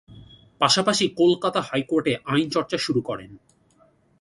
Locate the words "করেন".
3.01-3.31